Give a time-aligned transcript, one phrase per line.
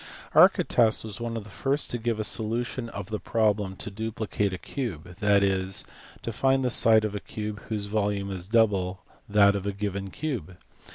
[0.33, 4.51] Archytas was one of the first to give a solution of the problem to duplicate
[4.51, 5.85] a cube, that is,
[6.23, 10.09] to find the side of a cube whose volume is double that of a given
[10.09, 10.57] cube.